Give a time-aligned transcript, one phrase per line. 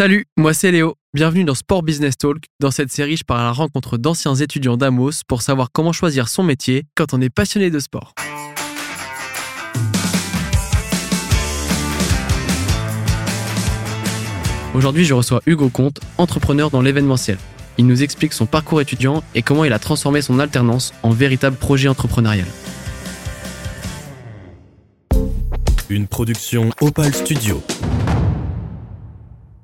[0.00, 0.94] Salut, moi c'est Léo.
[1.12, 2.44] Bienvenue dans Sport Business Talk.
[2.58, 6.28] Dans cette série, je pars à la rencontre d'anciens étudiants d'Amos pour savoir comment choisir
[6.28, 8.14] son métier quand on est passionné de sport.
[14.72, 17.36] Aujourd'hui, je reçois Hugo Comte, entrepreneur dans l'événementiel.
[17.76, 21.56] Il nous explique son parcours étudiant et comment il a transformé son alternance en véritable
[21.56, 22.46] projet entrepreneurial.
[25.90, 27.62] Une production Opal Studio.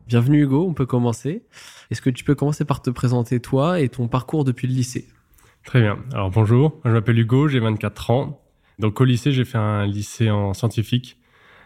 [0.06, 1.42] Bienvenue Hugo, on peut commencer.
[1.90, 5.08] Est-ce que tu peux commencer par te présenter toi et ton parcours depuis le lycée?
[5.64, 5.98] Très bien.
[6.12, 8.40] Alors bonjour, je m'appelle Hugo, j'ai 24 ans.
[8.78, 11.18] Donc au lycée, j'ai fait un lycée en scientifique.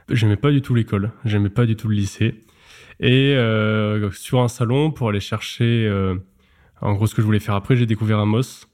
[0.08, 2.40] J'aimais pas du tout l'école, j'aimais pas du tout le lycée.
[2.98, 6.16] Et euh, sur un salon, pour aller chercher euh,
[6.80, 8.64] en gros ce que je voulais faire après, j'ai découvert Amos.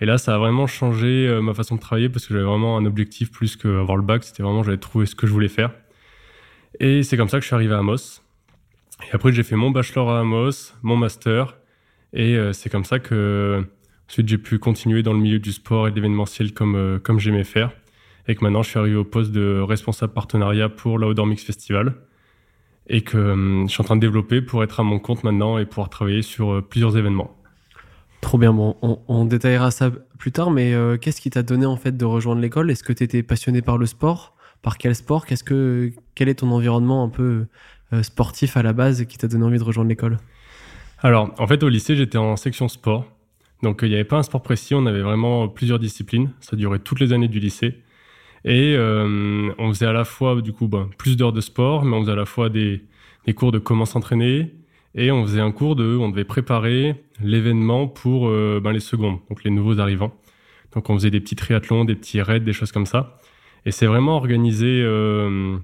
[0.00, 2.76] Et là, ça a vraiment changé euh, ma façon de travailler parce que j'avais vraiment
[2.76, 4.24] un objectif plus qu'avoir le bac.
[4.24, 5.70] C'était vraiment, j'avais trouvé ce que je voulais faire.
[6.80, 8.21] Et c'est comme ça que je suis arrivé à Amos.
[9.08, 11.56] Et après, j'ai fait mon bachelor à Amos, mon master.
[12.12, 13.64] Et euh, c'est comme ça que
[14.08, 17.18] ensuite j'ai pu continuer dans le milieu du sport et de l'événementiel comme, euh, comme
[17.18, 17.72] j'aimais faire.
[18.28, 21.94] Et que maintenant, je suis arrivé au poste de responsable partenariat pour l'Outdoor Mix Festival.
[22.88, 25.66] Et que je suis en train de développer pour être à mon compte maintenant et
[25.66, 27.36] pouvoir travailler sur plusieurs événements.
[28.22, 28.76] Trop bien, bon,
[29.08, 32.40] on, détaillera ça plus tard, mais euh, qu'est-ce qui t'a donné en fait de rejoindre
[32.40, 32.70] l'école?
[32.70, 34.36] Est-ce que tu étais passionné par le sport?
[34.62, 35.26] Par quel sport?
[35.26, 37.48] Qu'est-ce que quel est ton environnement un peu euh,
[38.02, 40.18] sportif à la base qui t'a donné envie de rejoindre l'école
[41.00, 43.06] Alors, en fait, au lycée, j'étais en section sport.
[43.62, 46.30] Donc, il n'y avait pas un sport précis, on avait vraiment plusieurs disciplines.
[46.40, 47.82] Ça durait toutes les années du lycée.
[48.44, 51.96] Et euh, on faisait à la fois, du coup, ben, plus d'heures de sport, mais
[51.96, 52.82] on faisait à la fois des,
[53.26, 54.52] des cours de comment s'entraîner,
[54.94, 59.18] et on faisait un cours de, on devait préparer l'événement pour euh, ben, les secondes,
[59.30, 60.12] donc les nouveaux arrivants.
[60.74, 63.18] Donc on faisait des petits triathlons, des petits raids, des choses comme ça.
[63.64, 65.56] Et c'est vraiment organisé euh,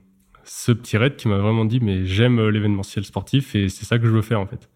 [0.49, 4.07] ce petit raid qui m'a vraiment dit mais j'aime l'événementiel sportif et c'est ça que
[4.07, 4.69] je veux faire en fait.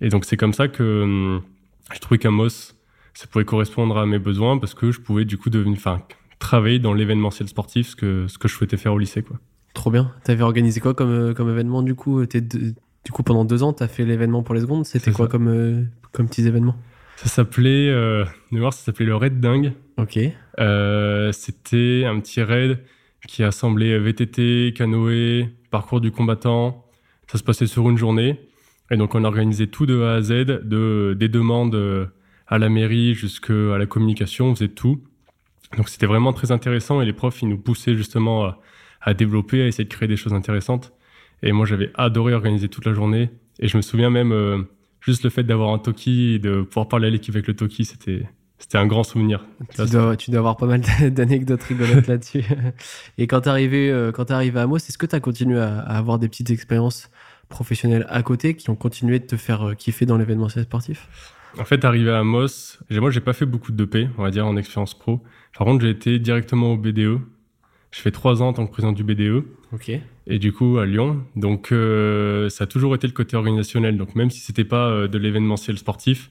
[0.00, 1.38] Et donc c'est comme ça que euh,
[1.92, 2.48] je trouvais qu'Amos
[3.14, 6.00] ça pouvait correspondre à mes besoins parce que je pouvais du coup devenir, enfin
[6.38, 9.38] travailler dans l'événementiel sportif, ce que ce que je souhaitais faire au lycée quoi.
[9.74, 10.12] Trop bien.
[10.24, 12.24] T'avais organisé quoi comme comme événement du coup?
[13.04, 14.86] Du coup, pendant deux ans, tu as fait l'événement pour les secondes?
[14.86, 15.82] C'était quoi comme, euh,
[16.12, 16.76] comme petits événements?
[17.16, 19.72] Ça s'appelait, euh, ça s'appelait le Raid Dingue.
[19.96, 20.18] Ok.
[20.60, 22.78] Euh, c'était un petit raid
[23.26, 26.86] qui assemblait VTT, canoë, parcours du combattant.
[27.30, 28.40] Ça se passait sur une journée.
[28.90, 32.06] Et donc, on organisait tout de A à Z, de, des demandes euh,
[32.46, 35.02] à la mairie jusqu'à la communication, on faisait tout.
[35.76, 38.52] Donc, c'était vraiment très intéressant et les profs, ils nous poussaient justement
[39.00, 40.92] à, développer, à essayer de créer des choses intéressantes.
[41.42, 43.30] Et moi, j'avais adoré organiser toute la journée.
[43.58, 44.58] Et je me souviens même, euh,
[45.00, 47.86] juste le fait d'avoir un Toki et de pouvoir parler à l'équipe avec le Toki,
[47.86, 48.28] c'était,
[48.62, 49.44] c'était un grand souvenir.
[49.74, 52.44] Tu dois, tu dois avoir pas mal d'anecdotes rigolotes là-dessus.
[53.18, 55.58] Et quand tu arrivé, euh, quand es arrivé à Amos, est-ce que tu as continué
[55.58, 57.10] à, avoir des petites expériences
[57.48, 61.08] professionnelles à côté qui ont continué de te faire euh, kiffer dans l'événementiel sportif?
[61.58, 64.46] En fait, arrivé à Amos, moi, j'ai pas fait beaucoup de P, on va dire,
[64.46, 65.20] en expérience pro.
[65.58, 67.18] Par contre, j'ai été directement au BDE.
[67.90, 69.44] Je fais trois ans en tant que président du BDE.
[69.72, 69.90] Ok.
[70.28, 71.24] Et du coup, à Lyon.
[71.34, 73.98] Donc, euh, ça a toujours été le côté organisationnel.
[73.98, 76.30] Donc, même si c'était pas de l'événementiel sportif,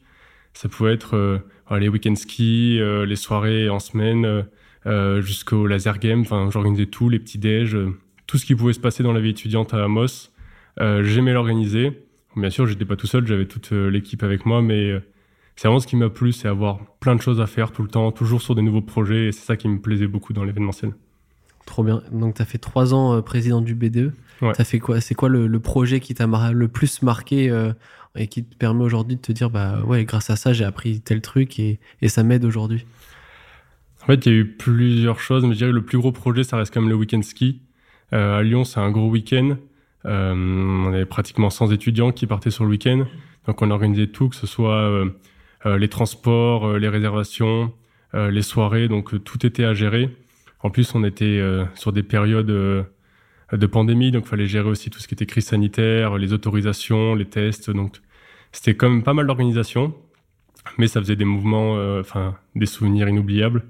[0.53, 1.39] ça pouvait être euh,
[1.79, 4.45] les week-ends ski, les soirées en semaine,
[5.21, 6.21] jusqu'au laser game.
[6.21, 7.77] Enfin, j'organisais tout, les petits déj,
[8.27, 10.31] tout ce qui pouvait se passer dans la vie étudiante à Amos.
[10.77, 12.05] J'aimais l'organiser.
[12.35, 15.01] Bien sûr, j'étais pas tout seul, j'avais toute l'équipe avec moi, mais
[15.55, 17.87] c'est vraiment ce qui m'a plu, c'est avoir plein de choses à faire tout le
[17.87, 20.93] temps, toujours sur des nouveaux projets, et c'est ça qui me plaisait beaucoup dans l'événementiel.
[21.65, 22.01] Trop bien.
[22.11, 24.13] Donc, tu as fait trois ans euh, président du BDE.
[24.41, 24.53] Ouais.
[24.55, 27.73] fait quoi C'est quoi le, projet qui t'a le plus marqué euh,
[28.15, 31.01] et qui te permet aujourd'hui de te dire, bah ouais, grâce à ça, j'ai appris
[31.01, 32.85] tel truc et, et ça m'aide aujourd'hui
[34.03, 36.11] En fait, il y a eu plusieurs choses, mais je dirais que le plus gros
[36.11, 37.61] projet, ça reste quand même le week-end ski.
[38.13, 39.57] Euh, à Lyon, c'est un gros week-end.
[40.03, 43.05] on avait pratiquement 100 étudiants qui partaient sur le week-end.
[43.47, 45.05] Donc, on organisait tout, que ce soit
[45.65, 47.73] les transports, les réservations,
[48.13, 48.87] les soirées.
[48.87, 50.09] Donc, tout était à gérer.
[50.63, 52.83] En plus, on était euh, sur des périodes euh,
[53.51, 57.15] de pandémie, donc il fallait gérer aussi tout ce qui était crise sanitaire, les autorisations,
[57.15, 57.69] les tests.
[57.69, 58.01] Donc
[58.51, 59.93] c'était quand même pas mal d'organisation,
[60.77, 63.63] mais ça faisait des mouvements, euh, enfin des souvenirs inoubliables.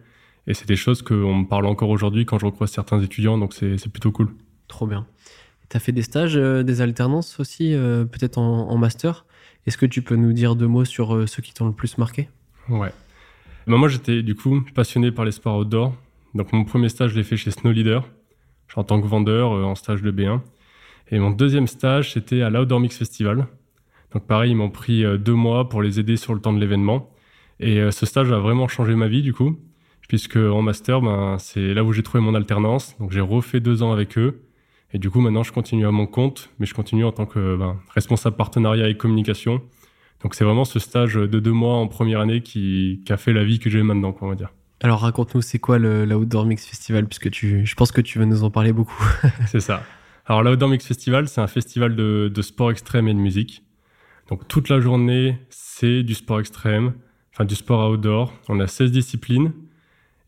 [0.47, 3.53] Et c'est des choses qu'on me parle encore aujourd'hui quand je recroise certains étudiants, donc
[3.53, 4.29] c'est plutôt cool.
[4.67, 5.05] Trop bien.
[5.69, 7.73] Tu as fait des stages, des alternances aussi,
[8.11, 9.25] peut-être en, master?
[9.67, 12.27] Est-ce que tu peux nous dire deux mots sur ceux qui t'ont le plus marqué?
[12.69, 12.91] Ouais.
[13.67, 15.95] Ben, moi, j'étais du coup passionné par les sports outdoor.
[16.33, 18.07] Donc mon premier stage, je l'ai fait chez Snow Leader,
[18.75, 20.39] en tant que vendeur euh, en stage de B1.
[21.09, 23.47] Et mon deuxième stage, c'était à l'Outdoor Mix Festival.
[24.13, 26.59] Donc pareil, ils m'ont pris euh, deux mois pour les aider sur le temps de
[26.59, 27.09] l'événement.
[27.59, 29.57] Et euh, ce stage a vraiment changé ma vie du coup,
[30.07, 32.97] puisque en master, ben, c'est là où j'ai trouvé mon alternance.
[33.00, 34.41] Donc j'ai refait deux ans avec eux.
[34.94, 37.56] Et du coup, maintenant, je continue à mon compte, mais je continue en tant que
[37.56, 39.62] ben, responsable partenariat et communication.
[40.21, 43.33] Donc, c'est vraiment ce stage de deux mois en première année qui, qui a fait
[43.33, 44.51] la vie que j'ai maintenant, on va dire.
[44.83, 48.43] Alors, raconte-nous, c'est quoi l'Outdoor Mix Festival Puisque tu, je pense que tu veux nous
[48.43, 49.03] en parler beaucoup.
[49.47, 49.83] c'est ça.
[50.25, 53.63] Alors, l'Outdoor Mix Festival, c'est un festival de, de sport extrême et de musique.
[54.27, 56.93] Donc, toute la journée, c'est du sport extrême,
[57.31, 58.33] enfin du sport outdoor.
[58.49, 59.53] On a 16 disciplines.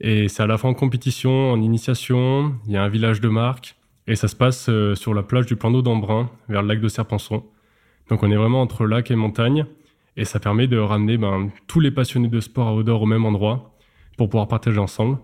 [0.01, 3.29] Et c'est à la fois en compétition, en initiation, il y a un village de
[3.29, 6.67] marque, et ça se passe euh, sur la plage du plan d'eau d'Embrun, vers le
[6.67, 7.43] lac de Serpenson.
[8.09, 9.65] Donc on est vraiment entre lac et montagne,
[10.17, 13.72] et ça permet de ramener ben, tous les passionnés de sport outdoor au même endroit
[14.17, 15.17] pour pouvoir partager ensemble.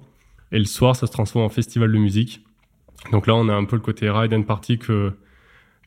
[0.51, 2.43] Et le soir, ça se transforme en festival de musique.
[3.11, 5.13] Donc là, on a un peu le côté ride and party que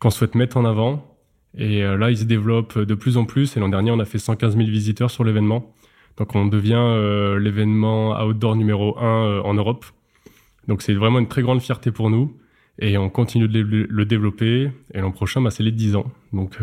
[0.00, 1.16] qu'on souhaite mettre en avant.
[1.56, 3.56] Et euh, là, il se développe de plus en plus.
[3.56, 5.72] Et l'an dernier, on a fait 115 000 visiteurs sur l'événement.
[6.16, 9.84] Donc on devient euh, l'événement outdoor numéro 1 euh, en Europe.
[10.68, 12.36] Donc c'est vraiment une très grande fierté pour nous.
[12.78, 14.70] Et on continue de le développer.
[14.94, 16.06] Et l'an prochain, bah, c'est les 10 ans.
[16.32, 16.58] Donc,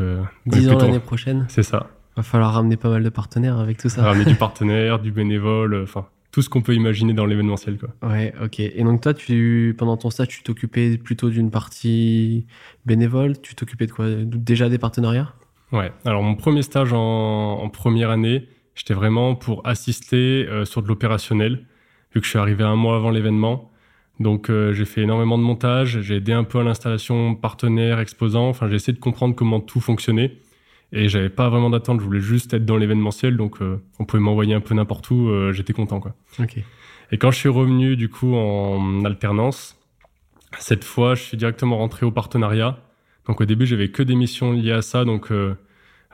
[0.47, 1.91] 10 ans l'année prochaine C'est ça.
[2.17, 4.03] Va falloir ramener pas mal de partenaires avec tout ça.
[4.03, 6.07] Ramener du partenaire, du bénévole, enfin
[6.39, 7.77] tout ce qu'on peut imaginer dans l'événementiel.
[7.77, 7.89] Quoi.
[8.09, 8.61] Ouais, ok.
[8.61, 12.45] Et donc toi, tu, pendant ton stage, tu t'occupais plutôt d'une partie
[12.85, 14.05] bénévole Tu t'occupais de quoi?
[14.09, 15.33] Déjà des partenariats?
[15.73, 15.91] Ouais.
[16.05, 20.87] Alors mon premier stage en, en première année, j'étais vraiment pour assister euh, sur de
[20.87, 21.65] l'opérationnel,
[22.15, 23.69] vu que je suis arrivé un mois avant l'événement.
[24.21, 28.47] Donc euh, j'ai fait énormément de montage, j'ai aidé un peu à l'installation partenaire, exposant.
[28.47, 30.37] Enfin, j'ai essayé de comprendre comment tout fonctionnait.
[30.91, 34.21] Et j'avais pas vraiment d'attente, je voulais juste être dans l'événementiel, donc euh, on pouvait
[34.21, 36.15] m'envoyer un peu n'importe où, euh, j'étais content quoi.
[36.39, 36.63] Okay.
[37.11, 39.77] Et quand je suis revenu du coup en alternance,
[40.57, 42.79] cette fois je suis directement rentré au partenariat.
[43.27, 45.53] Donc au début j'avais que des missions liées à ça, donc euh,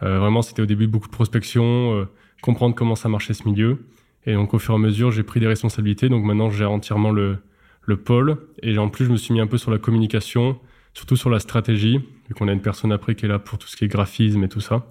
[0.02, 2.06] vraiment c'était au début beaucoup de prospection,
[2.42, 3.86] comprendre comment ça marchait ce milieu.
[4.26, 6.72] Et donc au fur et à mesure j'ai pris des responsabilités, donc maintenant je gère
[6.72, 7.38] entièrement le,
[7.84, 8.38] le pôle.
[8.62, 10.60] Et en plus je me suis mis un peu sur la communication,
[10.94, 13.68] surtout sur la stratégie, vu qu'on a une personne après qui est là pour tout
[13.68, 14.86] ce qui est graphisme et tout ça.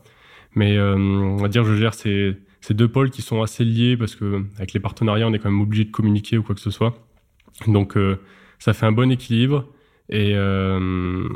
[0.55, 2.37] Mais euh, on va dire, je gère ces,
[2.71, 5.61] deux pôles qui sont assez liés parce que avec les partenariats, on est quand même
[5.61, 6.95] obligé de communiquer ou quoi que ce soit.
[7.67, 8.21] Donc euh,
[8.59, 9.67] ça fait un bon équilibre
[10.09, 11.29] et, euh,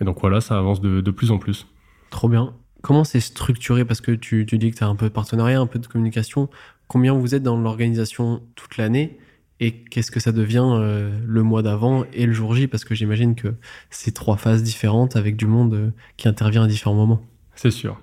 [0.00, 1.66] donc voilà, ça avance de, de, plus en plus.
[2.10, 2.54] Trop bien.
[2.82, 3.84] Comment c'est structuré?
[3.84, 5.86] Parce que tu, tu dis que tu as un peu de partenariat, un peu de
[5.86, 6.48] communication.
[6.88, 9.18] Combien vous êtes dans l'organisation toute l'année?
[9.60, 12.66] Et qu'est-ce que ça devient euh, le mois d'avant et le jour J?
[12.66, 13.54] Parce que j'imagine que
[13.90, 17.22] c'est trois phases différentes avec du monde euh, qui intervient à différents moments.
[17.54, 18.00] C'est sûr.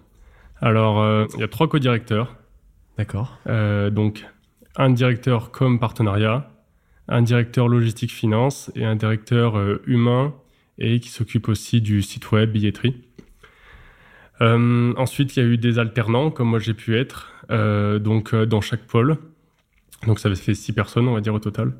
[0.62, 2.38] Alors, euh, il y a trois co-directeurs.
[2.98, 3.38] D'accord.
[3.45, 4.25] donc,
[4.75, 6.50] un directeur comme partenariat,
[7.07, 9.56] un directeur logistique finance et un directeur
[9.86, 10.33] humain
[10.80, 12.95] et qui s'occupe aussi du site web billetterie.
[14.42, 18.88] ensuite, il y a eu des alternants, comme moi j'ai pu être, donc dans chaque
[18.88, 19.19] pôle.
[20.05, 21.73] Donc ça fait six personnes, on va dire, au total.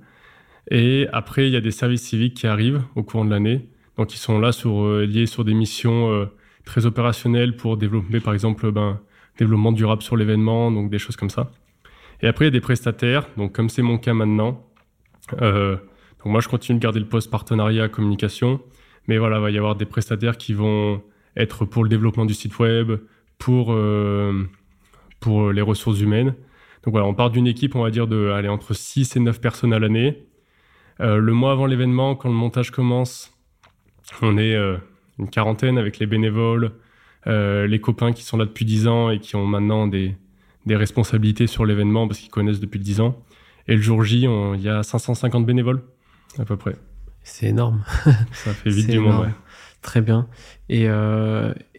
[0.69, 3.69] Et après, il y a des services civiques qui arrivent au cours de l'année.
[3.97, 6.25] Donc ils sont là sur, euh, liés sur des missions euh,
[6.65, 8.99] très opérationnelles pour développer, par exemple, ben,
[9.37, 11.51] développement durable sur l'événement, donc des choses comme ça.
[12.21, 14.67] Et après, il y a des prestataires, donc comme c'est mon cas maintenant.
[15.41, 15.75] Euh,
[16.23, 18.61] donc moi, je continue de garder le poste partenariat communication.
[19.07, 21.01] Mais voilà, il va y avoir des prestataires qui vont
[21.37, 22.99] être pour le développement du site web,
[23.37, 23.77] pour,
[25.21, 26.33] pour les ressources humaines.
[26.87, 29.41] Donc voilà, on part d'une équipe, on va dire, de aller entre 6 et 9
[29.41, 30.25] personnes à l'année.
[31.01, 33.33] Euh, le mois avant l'événement, quand le montage commence,
[34.21, 34.77] on est euh,
[35.19, 36.71] une quarantaine avec les bénévoles,
[37.27, 40.15] euh, les copains qui sont là depuis 10 ans et qui ont maintenant des,
[40.65, 43.21] des responsabilités sur l'événement parce qu'ils connaissent depuis 10 ans.
[43.67, 45.83] Et le jour J, il y a 550 bénévoles,
[46.39, 46.77] à peu près.
[47.21, 47.83] C'est énorme.
[48.31, 49.33] Ça fait vite du monde, ouais.
[49.81, 50.29] Très bien.
[50.69, 50.87] Et,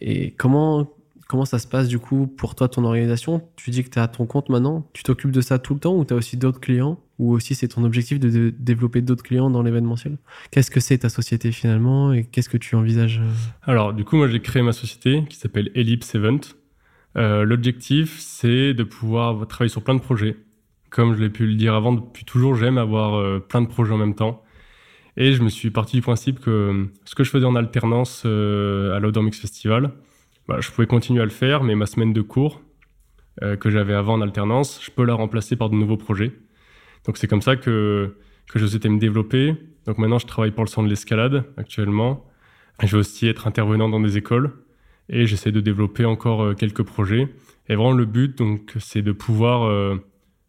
[0.02, 0.86] et comment,
[1.28, 3.46] Comment ça se passe du coup pour toi, ton organisation?
[3.54, 4.88] Tu dis que tu es à ton compte maintenant.
[4.94, 6.98] Tu t'occupes de ça tout le temps ou tu as aussi d'autres clients?
[7.18, 10.16] Ou aussi c'est ton objectif de, développer d'autres clients dans l'événementiel?
[10.50, 13.30] Qu'est-ce que c'est ta société finalement et qu'est-ce que tu envisages euh?
[13.70, 16.40] Alors du coup, moi j'ai créé ma société qui s'appelle Ellipse Event.
[17.18, 20.34] Euh, l'objectif c'est de pouvoir travailler sur plein de projets.
[20.88, 23.92] Comme je l'ai pu le dire avant, depuis toujours j'aime avoir euh, plein de projets
[23.92, 24.42] en même temps.
[25.18, 28.98] Et je me suis parti du principe que ce que je faisais en alternance à
[28.98, 29.92] l'Outdoor Mix Festival,
[30.48, 32.62] bah, je pouvais continuer à le faire, mais ma semaine de cours
[33.42, 36.32] euh, que j'avais avant en alternance, je peux la remplacer par de nouveaux projets.
[37.04, 38.16] Donc c'est comme ça que,
[38.54, 39.54] je souhaitais me développer.
[39.86, 42.24] Donc maintenant, je travaille pour le centre de l'escalade actuellement.
[42.82, 44.52] Je vais aussi être intervenant dans des écoles
[45.10, 47.28] et j'essaie de développer encore euh, quelques projets.
[47.68, 49.96] Et vraiment, le but, donc, c'est de pouvoir euh,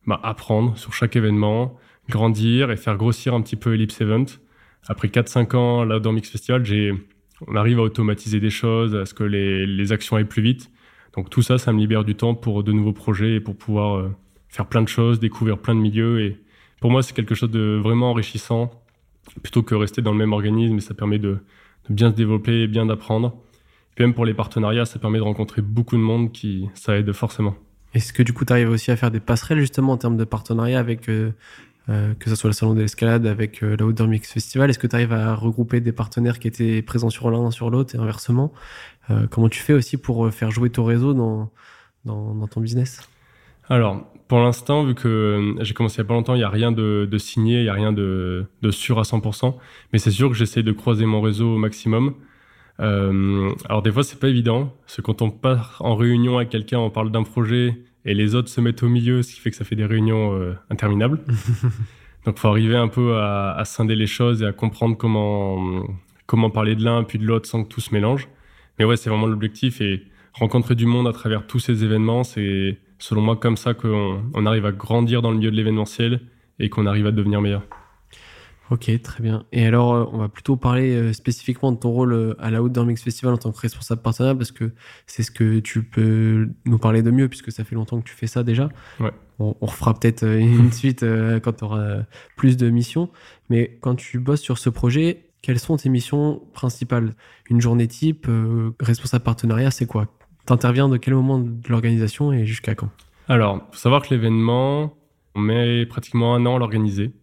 [0.07, 1.77] bah, apprendre sur chaque événement,
[2.07, 4.25] grandir et faire grossir un petit peu Ellipse Event.
[4.87, 6.93] Après 4-5 ans là dans Mix Festival, j'ai
[7.47, 10.71] on arrive à automatiser des choses, à ce que les, actions aillent plus vite.
[11.15, 13.97] Donc tout ça, ça me libère du temps pour de nouveaux projets et pour pouvoir
[13.97, 14.09] euh,
[14.47, 16.21] faire plein de choses, découvrir plein de milieux.
[16.21, 16.37] Et
[16.81, 18.71] pour moi, c'est quelque chose de vraiment enrichissant
[19.41, 20.77] plutôt que rester dans le même organisme.
[20.77, 21.39] Et ça permet de,
[21.89, 23.35] de bien se développer, bien d'apprendre.
[23.95, 27.11] Puis même pour les partenariats, ça permet de rencontrer beaucoup de monde qui ça aide
[27.13, 27.55] forcément.
[27.93, 30.23] Est-ce que du coup, tu arrives aussi à faire des passerelles justement en termes de
[30.23, 31.31] partenariat avec euh,
[31.89, 34.85] euh, que ce soit le salon de l'escalade, avec euh, l'Outdoor Mix Festival Est-ce que
[34.85, 38.53] tu arrives à regrouper des partenaires qui étaient présents sur l'un sur l'autre et inversement?
[39.09, 41.51] Euh, Comment tu fais aussi pour euh, faire jouer ton réseau dans,
[42.05, 43.09] dans, ton business?
[43.69, 46.49] Alors, pour l'instant, vu que j'ai commencé il y a pas longtemps, il n'y a
[46.49, 49.55] rien de, signé, il n'y a rien de, sûr à 100%.
[49.91, 52.13] Mais c'est sûr que j'essaie de croiser mon réseau au maximum.
[52.77, 56.79] Alors des fois, c'est pas évident, parce que quand on part en réunion avec quelqu'un,
[56.79, 59.55] on parle d'un projet et les autres se mettent au milieu, ce qui fait que
[59.55, 61.19] ça fait des réunions euh, interminables.
[62.25, 65.85] Donc, faut arriver un peu à, à, scinder les choses et à comprendre comment
[66.25, 68.27] comment parler de l'un puis de l'autre sans que tout se mélange.
[68.77, 70.03] Mais ouais, c'est vraiment l'objectif et
[70.33, 74.45] rencontrer du monde à travers tous ces événements, c'est selon moi comme ça qu'on on
[74.45, 76.21] arrive à grandir dans le milieu de l'événementiel
[76.59, 77.63] et qu'on arrive à devenir meilleur.
[78.71, 79.45] Ok, très bien.
[79.51, 82.61] Et alors, euh, on va plutôt parler euh, spécifiquement de ton rôle euh, à la
[82.61, 84.71] Outdoor Mix Festival en tant que responsable partenaire, parce que
[85.07, 88.13] c'est ce que tu peux nous parler de mieux, puisque ça fait longtemps que tu
[88.13, 88.69] fais ça déjà.
[88.99, 89.11] Ouais.
[89.39, 91.03] On, on refera peut-être une suite
[91.43, 92.03] quand tu auras
[92.35, 93.09] plus de missions.
[93.49, 97.15] Mais quand tu bosses sur ce projet, quelles sont tes missions principales?
[97.49, 98.27] Une journée type,
[98.79, 100.07] responsable partenariat, c'est quoi?
[100.45, 102.89] T'interviens de quel moment de l'organisation et jusqu'à quand?
[103.27, 104.93] Alors, faut savoir que l'événement,
[105.33, 107.13] on met pratiquement un an à l'organiser.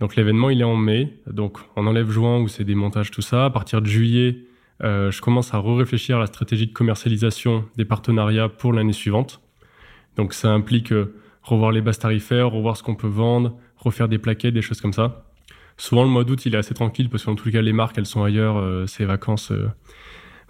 [0.00, 1.14] Donc l'événement, il est en mai.
[1.26, 3.44] Donc on enlève juin où c'est des montages, tout ça.
[3.44, 4.38] À partir de juillet,
[4.82, 9.42] euh, je commence à re-réfléchir à la stratégie de commercialisation des partenariats pour l'année suivante.
[10.16, 14.18] Donc ça implique euh, revoir les bases tarifaires, revoir ce qu'on peut vendre, refaire des
[14.18, 15.26] plaquettes, des choses comme ça.
[15.76, 18.06] Souvent le mois d'août, il est assez tranquille parce qu'en tout cas les marques, elles
[18.06, 19.50] sont ailleurs, euh, c'est vacances.
[19.50, 19.68] euh,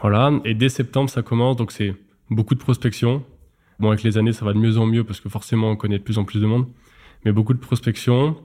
[0.01, 0.33] voilà.
[0.45, 1.57] Et dès septembre, ça commence.
[1.57, 1.95] Donc c'est
[2.31, 3.25] beaucoup de prospection.
[3.81, 5.99] Bon, avec les années, ça va de mieux en mieux parce que forcément, on connaît
[5.99, 6.67] de plus en plus de monde.
[7.25, 8.37] Mais beaucoup de prospection.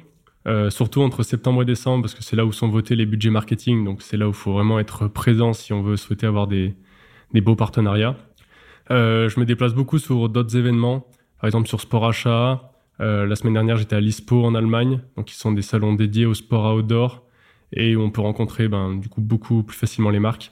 [0.48, 3.32] Euh, surtout entre septembre et décembre, parce que c'est là où sont votés les budgets
[3.32, 6.46] marketing, donc c'est là où il faut vraiment être présent si on veut souhaiter avoir
[6.46, 6.76] des,
[7.34, 8.16] beaux partenariats.
[8.92, 11.08] Euh, je me déplace beaucoup sur d'autres événements,
[11.40, 12.72] par exemple sur Sport Achat.
[13.02, 16.28] Euh, la semaine dernière, j'étais à l'ISPO en Allemagne, donc qui sont des salons dédiés
[16.28, 17.24] au sport outdoor
[17.74, 20.52] et où on peut rencontrer ben, du coup beaucoup plus facilement les marques.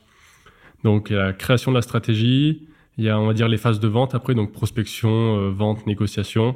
[0.84, 3.48] Donc il y a la création de la stratégie, il y a on va dire
[3.48, 6.56] les phases de vente après, donc prospection, vente, négociation.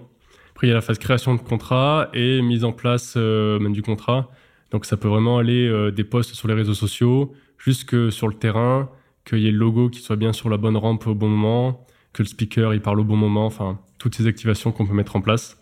[0.57, 3.73] Après, il y a la phase création de contrat et mise en place euh, même
[3.73, 4.31] du contrat.
[4.71, 8.33] Donc, ça peut vraiment aller euh, des posts sur les réseaux sociaux jusque sur le
[8.33, 8.89] terrain,
[9.23, 11.85] qu'il y ait le logo qui soit bien sur la bonne rampe au bon moment,
[12.11, 15.15] que le speaker il parle au bon moment, enfin, toutes ces activations qu'on peut mettre
[15.15, 15.61] en place.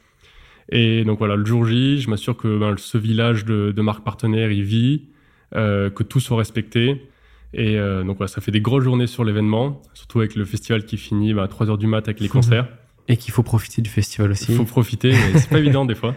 [0.69, 4.05] Et donc voilà, le jour J, je m'assure que ben, ce village de, de marques
[4.05, 5.09] partenaires, il vit,
[5.55, 7.09] euh, que tout soit respecté.
[7.53, 10.85] Et euh, donc voilà, ça fait des grosses journées sur l'événement, surtout avec le festival
[10.85, 12.69] qui finit ben, à 3 heures du mat avec les concerts.
[13.07, 14.47] Et qu'il faut profiter du festival aussi.
[14.49, 16.15] Il faut profiter, mais c'est pas évident des fois.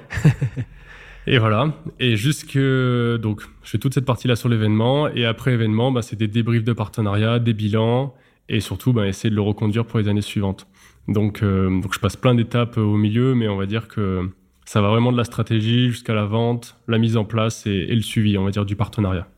[1.26, 1.74] Et voilà.
[2.00, 5.08] Et jusque donc, je fais toute cette partie-là sur l'événement.
[5.08, 8.14] Et après événement, bah, c'est des débriefs de partenariat, des bilans,
[8.48, 10.66] et surtout bah, essayer de le reconduire pour les années suivantes.
[11.06, 14.30] Donc, euh, donc je passe plein d'étapes au milieu, mais on va dire que
[14.64, 17.94] ça va vraiment de la stratégie jusqu'à la vente, la mise en place et, et
[17.94, 19.28] le suivi, on va dire, du partenariat.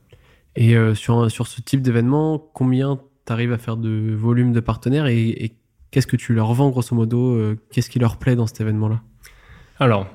[0.56, 4.60] Et euh, sur, sur ce type d'événement, combien tu arrives à faire de volume de
[4.60, 5.56] partenaires et, et
[5.90, 9.00] qu'est-ce que tu leur vends grosso modo euh, Qu'est-ce qui leur plaît dans cet événement-là?
[9.78, 10.06] Alors,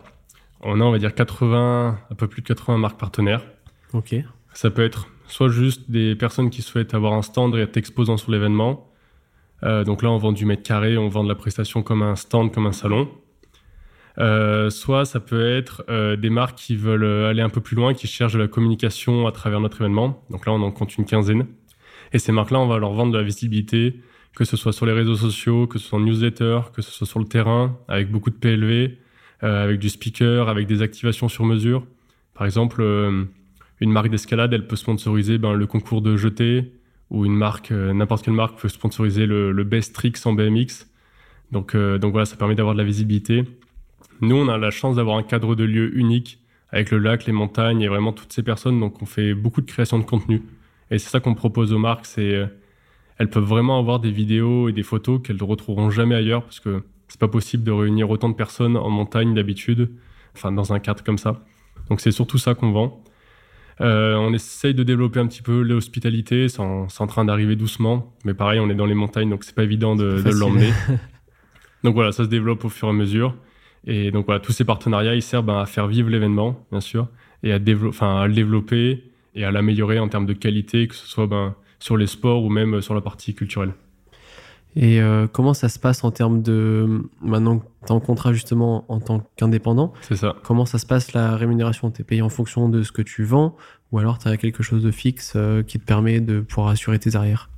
[0.61, 3.45] on a, on va dire, 80, un peu plus de 80 marques partenaires.
[3.93, 4.15] Ok.
[4.53, 8.17] Ça peut être soit juste des personnes qui souhaitent avoir un stand et être exposants
[8.17, 8.91] sur l'événement.
[9.63, 12.15] Euh, donc là, on vend du mètre carré, on vend de la prestation comme un
[12.15, 13.09] stand, comme un salon.
[14.17, 17.93] Euh, soit ça peut être euh, des marques qui veulent aller un peu plus loin,
[17.93, 20.23] qui cherchent de la communication à travers notre événement.
[20.29, 21.47] Donc là, on en compte une quinzaine.
[22.13, 23.99] Et ces marques-là, on va leur vendre de la visibilité,
[24.35, 27.07] que ce soit sur les réseaux sociaux, que ce soit en newsletter, que ce soit
[27.07, 28.97] sur le terrain, avec beaucoup de PLV,
[29.43, 31.85] euh, avec du speaker, avec des activations sur mesure.
[32.33, 33.23] Par exemple, euh,
[33.79, 36.73] une marque d'escalade, elle peut sponsoriser ben, le concours de jeté,
[37.09, 40.87] ou une marque, euh, n'importe quelle marque peut sponsoriser le, le best tricks en BMX.
[41.51, 43.45] Donc, euh, donc voilà, ça permet d'avoir de la visibilité.
[44.21, 46.39] Nous, on a la chance d'avoir un cadre de lieu unique
[46.71, 48.79] avec le lac, les montagnes et vraiment toutes ces personnes.
[48.79, 50.41] Donc, on fait beaucoup de création de contenu.
[50.91, 52.05] Et c'est ça qu'on propose aux marques.
[52.05, 52.49] C'est,
[53.17, 56.59] elles peuvent vraiment avoir des vidéos et des photos qu'elles ne retrouveront jamais ailleurs parce
[56.59, 59.91] que c'est pas possible de réunir autant de personnes en montagne d'habitude,
[60.35, 61.43] enfin dans un cadre comme ça.
[61.89, 63.03] Donc, c'est surtout ça qu'on vend.
[63.81, 68.33] Euh, on essaye de développer un petit peu l'hospitalité, c'est en, train d'arriver doucement, mais
[68.33, 70.71] pareil, on est dans les montagnes, donc c'est pas évident de, l'emmener.
[71.83, 73.35] donc voilà, ça se développe au fur et à mesure.
[73.85, 77.07] Et donc voilà, tous ces partenariats, ils servent ben, à faire vivre l'événement, bien sûr,
[77.43, 79.03] et à, à le développer
[79.35, 82.49] et à l'améliorer en termes de qualité, que ce soit ben, sur les sports ou
[82.49, 83.73] même sur la partie culturelle.
[84.77, 87.01] Et euh, comment ça se passe en termes de.
[87.21, 90.35] Maintenant que tu es en contrat justement en tant qu'indépendant, C'est ça.
[90.43, 91.91] comment ça se passe la rémunération?
[91.91, 93.55] Tu es payé en fonction de ce que tu vends
[93.91, 96.99] ou alors tu as quelque chose de fixe euh, qui te permet de pouvoir assurer
[96.99, 97.49] tes arrières?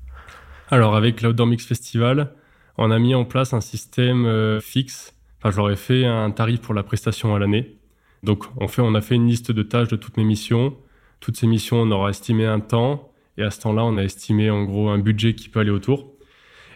[0.69, 2.33] Alors avec l'Outdoor Mix Festival,
[2.77, 5.15] on a mis en place un système euh, fixe.
[5.39, 7.77] Enfin, je leur ai fait un tarif pour la prestation à l'année.
[8.21, 10.75] Donc on, fait, on a fait une liste de tâches de toutes mes missions.
[11.19, 13.06] Toutes ces missions, on aura estimé un temps.
[13.37, 16.11] Et à ce temps-là, on a estimé en gros un budget qui peut aller autour.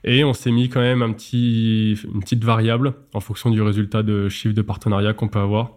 [0.03, 4.01] Et on s'est mis quand même un petit, une petite variable en fonction du résultat
[4.03, 5.73] de chiffre de partenariat qu'on peut avoir.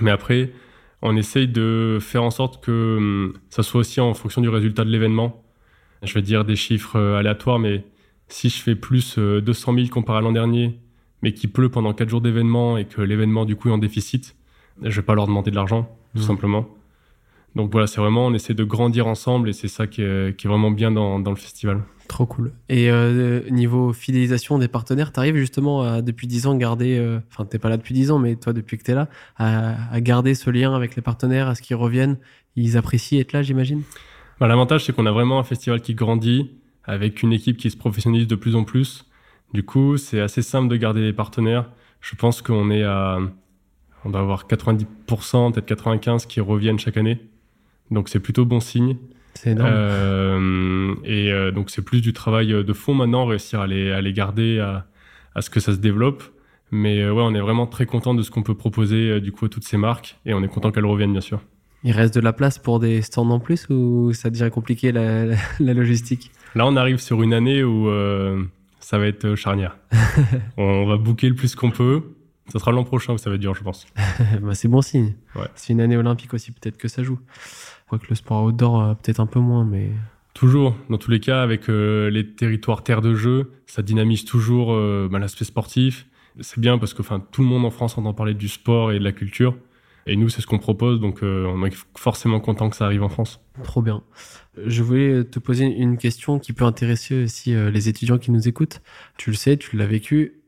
[0.00, 0.52] Mais après,
[1.02, 4.84] on essaye de faire en sorte que hum, ça soit aussi en fonction du résultat
[4.84, 5.44] de l'événement.
[6.02, 7.84] Je vais dire des chiffres euh, aléatoires, mais
[8.28, 10.78] si je fais plus euh, 200 000 comparé à l'an dernier,
[11.22, 14.36] mais qu'il pleut pendant 4 jours d'événement et que l'événement du coup est en déficit,
[14.82, 16.26] je vais pas leur demander de l'argent, tout Mhm.
[16.26, 16.68] simplement.
[17.56, 20.46] Donc voilà, c'est vraiment, on essaie de grandir ensemble et c'est ça qui est, qui
[20.46, 21.82] est vraiment bien dans, dans le festival.
[22.06, 22.52] Trop cool.
[22.68, 26.96] Et euh, niveau fidélisation des partenaires, tu arrives justement à, depuis 10 ans, garder.
[26.98, 29.08] euh, Enfin, t'es pas là depuis 10 ans, mais toi, depuis que tu es là,
[29.36, 32.16] à, à garder ce lien avec les partenaires, à ce qu'ils reviennent?
[32.56, 33.82] Ils apprécient être là, j'imagine?
[34.40, 36.50] Bah, L'avantage, c'est qu'on a vraiment un festival qui grandit
[36.84, 39.04] avec une équipe qui se professionnalise de plus en plus.
[39.52, 41.68] Du coup, c'est assez simple de garder les partenaires.
[42.00, 43.18] Je pense qu'on est à,
[44.04, 47.18] on doit avoir 90%, peut-être 95 qui reviennent chaque année.
[47.90, 48.96] Donc c'est plutôt bon signe.
[49.34, 49.70] C'est énorme.
[49.72, 54.00] Euh, et euh, donc c'est plus du travail de fond maintenant, réussir à les, à
[54.00, 54.86] les garder, à,
[55.34, 56.22] à ce que ça se développe.
[56.70, 59.32] Mais euh, ouais, on est vraiment très content de ce qu'on peut proposer euh, du
[59.32, 61.40] coup à toutes ces marques et on est content qu'elles reviennent bien sûr.
[61.84, 65.24] Il reste de la place pour des stands en plus ou ça devient compliqué la,
[65.24, 66.30] la- la logistique?
[66.56, 68.42] Là, on arrive sur une année où euh,
[68.80, 69.76] ça va être euh, charnière.
[70.56, 72.02] on va booker le plus qu'on peut.
[72.52, 73.86] Ça sera l'an prochain où ça va être dur, je pense.
[74.42, 75.14] bah, C'est bon signe.
[75.36, 75.46] Ouais.
[75.54, 77.18] C'est une année olympique aussi, peut-être que ça joue.
[77.88, 79.90] Quoique le sport outdoor, euh, peut-être un peu moins, mais
[80.38, 84.72] Toujours, dans tous les cas, avec euh, les territoires terre de jeu, ça dynamise toujours
[84.72, 86.06] euh, bah, l'aspect sportif.
[86.38, 87.02] C'est bien parce que
[87.32, 89.56] tout le monde en France entend parler du sport et de la culture.
[90.06, 93.02] Et nous, c'est ce qu'on propose, donc euh, on est forcément content que ça arrive
[93.02, 93.40] en France.
[93.64, 94.04] Trop bien.
[94.64, 98.80] Je voulais te poser une question qui peut intéresser aussi les étudiants qui nous écoutent.
[99.16, 100.40] Tu le sais, tu l'as vécu.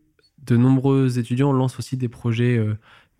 [0.47, 2.65] De nombreux étudiants lancent aussi des projets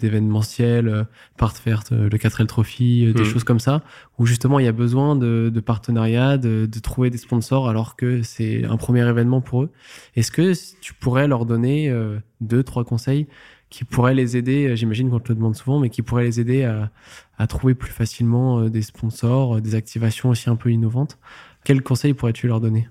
[0.01, 1.05] d'événementiel, euh,
[1.37, 3.27] part faire euh, le 4L Trophy, euh, des Mhm.
[3.29, 3.83] choses comme ça,
[4.19, 7.95] où justement il y a besoin de, de partenariats, de, de trouver des sponsors alors
[7.97, 9.71] que c'est un premier événement pour eux.
[10.17, 13.27] Est-ce que tu pourrais leur donner euh, deux, trois conseils
[13.69, 16.65] qui pourraient les aider, j'imagine qu'on te le demande souvent, mais qui pourraient les aider
[16.65, 16.91] à,
[17.39, 21.19] à trouver plus facilement des sponsors, des activations aussi un peu innovantes?
[21.65, 22.89] Quels conseils pourrais-tu leur donner?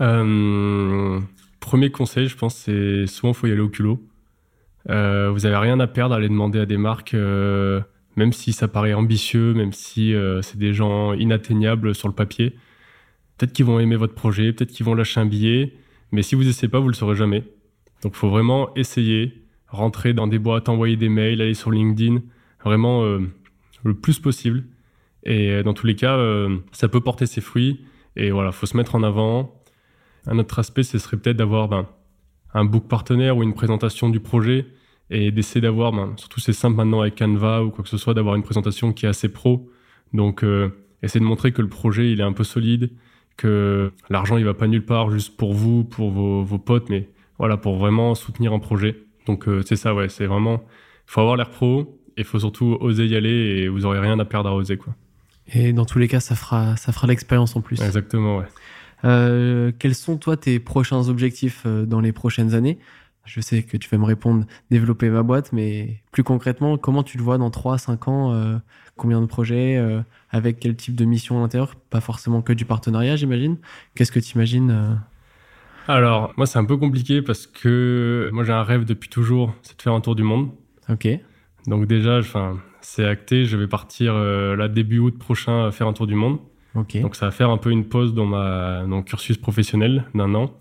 [0.00, 1.20] Euh,
[1.60, 4.02] premier conseil, je pense, c'est souvent faut y aller au culot.
[4.88, 7.80] Euh, vous avez rien à perdre à aller demander à des marques, euh,
[8.16, 12.56] même si ça paraît ambitieux, même si euh, c'est des gens inatteignables sur le papier.
[13.36, 15.74] Peut-être qu'ils vont aimer votre projet, peut-être qu'ils vont lâcher un billet,
[16.12, 17.44] mais si vous essayez pas, vous le saurez jamais.
[18.02, 22.20] Donc, faut vraiment essayer, rentrer dans des boîtes, envoyer des mails, aller sur LinkedIn,
[22.64, 23.04] vraiment
[23.84, 24.64] le plus possible.
[25.24, 26.18] Et dans tous les cas,
[26.72, 27.84] ça peut porter ses fruits.
[28.16, 29.54] Et voilà, faut se mettre en avant.
[30.26, 31.86] Un autre aspect, ce serait peut-être d'avoir ben,
[32.54, 34.66] un book partenaire ou une présentation du projet
[35.10, 38.14] et d'essayer d'avoir, ben, surtout c'est simple maintenant avec Canva ou quoi que ce soit,
[38.14, 39.68] d'avoir une présentation qui est assez pro.
[40.12, 40.70] Donc, euh,
[41.02, 42.90] essayer de montrer que le projet, il est un peu solide,
[43.36, 47.08] que l'argent, il va pas nulle part juste pour vous, pour vos, vos potes, mais
[47.38, 49.02] voilà, pour vraiment soutenir un projet.
[49.26, 50.62] Donc, euh, c'est ça, ouais, c'est vraiment,
[51.06, 53.98] il faut avoir l'air pro et il faut surtout oser y aller et vous aurez
[53.98, 54.94] rien à perdre à oser, quoi.
[55.52, 57.82] Et dans tous les cas, ça fera, ça fera l'expérience en plus.
[57.82, 58.46] Exactement, ouais.
[59.04, 62.78] Euh, quels sont, toi, tes prochains objectifs euh, dans les prochaines années?
[63.24, 67.18] Je sais que tu vas me répondre développer ma boîte, mais plus concrètement, comment tu
[67.18, 68.56] le vois dans 3, 5 ans euh,
[68.96, 71.76] Combien de projets euh, Avec quel type de mission à l'intérieur?
[71.90, 73.58] Pas forcément que du partenariat, j'imagine.
[73.94, 74.98] Qu'est-ce que tu imagines
[75.86, 79.76] Alors, moi, c'est un peu compliqué parce que moi, j'ai un rêve depuis toujours, c'est
[79.76, 80.50] de faire un tour du monde.
[80.88, 81.06] Ok,
[81.66, 85.92] Donc déjà, enfin, c'est acté, je vais partir euh, là début août prochain faire un
[85.92, 86.38] tour du monde.
[86.74, 87.00] Ok.
[87.00, 90.34] Donc ça va faire un peu une pause dans ma dans mon cursus professionnel d'un
[90.34, 90.54] an.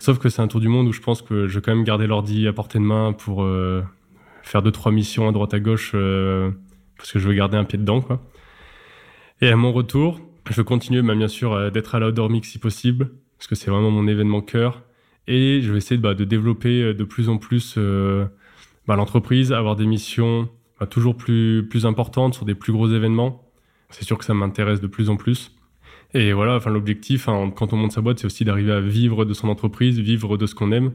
[0.00, 1.84] Sauf que c'est un tour du monde où je pense que je vais quand même
[1.84, 3.82] garder l'ordi à portée de main pour euh,
[4.42, 6.50] faire deux trois missions à droite à gauche euh,
[6.96, 8.24] parce que je veux garder un pied dedans quoi.
[9.42, 12.48] Et à mon retour, je veux continuer bah, bien sûr euh, d'être à l'outdoor mix
[12.48, 14.82] si possible parce que c'est vraiment mon événement cœur
[15.26, 17.78] et je vais essayer bah, de développer de plus en plus
[18.86, 20.48] bah, l'entreprise, avoir des missions
[20.88, 23.49] toujours plus plus importantes sur des plus gros événements.
[23.90, 25.54] C'est sûr que ça m'intéresse de plus en plus.
[26.12, 29.24] Et voilà, enfin l'objectif hein, quand on monte sa boîte, c'est aussi d'arriver à vivre
[29.24, 30.92] de son entreprise, vivre de ce qu'on aime.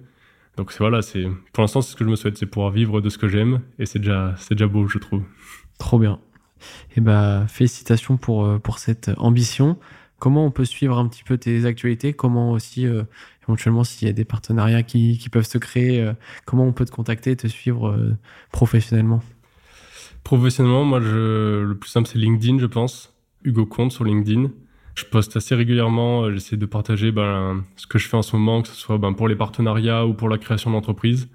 [0.58, 3.10] Donc voilà, c'est pour l'instant c'est ce que je me souhaite, c'est pouvoir vivre de
[3.10, 5.24] ce que j'aime et c'est déjà c'est déjà beau, je trouve.
[5.78, 6.20] Trop bien.
[6.96, 9.78] Et bah, félicitations pour, euh, pour cette ambition.
[10.20, 12.14] Comment on peut suivre un petit peu tes actualités?
[12.14, 13.04] Comment aussi euh,
[13.44, 16.10] éventuellement s'il y a des partenariats qui, qui peuvent se créer,
[16.46, 17.98] comment on peut te contacter et te suivre
[18.52, 19.22] professionnellement?
[20.26, 23.14] Professionnellement, moi, je, le plus simple, c'est LinkedIn, je pense.
[23.46, 24.50] Hugo Comte sur LinkedIn.
[24.96, 28.62] Je poste assez régulièrement, j'essaie de partager ben, ce que je fais en ce moment,
[28.62, 31.30] que ce soit ben, pour les partenariats ou pour la création d'entreprise.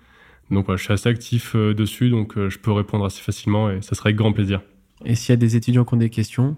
[0.51, 4.09] Donc je suis assez actif dessus, donc je peux répondre assez facilement et ça serait
[4.09, 4.61] avec grand plaisir.
[5.05, 6.57] Et s'il y a des étudiants qui ont des questions,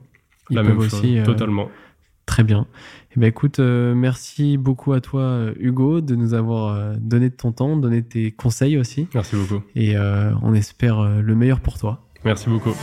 [0.50, 1.18] ils La peuvent même chose, aussi.
[1.18, 1.68] euh, totalement.
[2.24, 2.66] Très bien.
[3.16, 7.30] Eh ben, écoute, euh, merci beaucoup à toi, euh, Hugo, de nous avoir euh, donné
[7.30, 9.08] de ton temps, donné tes conseils aussi.
[9.12, 9.62] Merci beaucoup.
[9.74, 12.08] Et euh, on espère euh, le meilleur pour toi.
[12.24, 12.74] Merci beaucoup.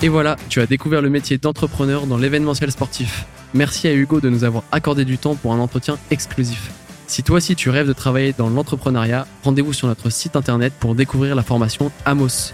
[0.00, 3.26] Et voilà, tu as découvert le métier d'entrepreneur dans l'événementiel sportif.
[3.52, 6.70] Merci à Hugo de nous avoir accordé du temps pour un entretien exclusif.
[7.08, 10.94] Si toi aussi tu rêves de travailler dans l'entrepreneuriat, rendez-vous sur notre site internet pour
[10.94, 12.52] découvrir la formation Amos.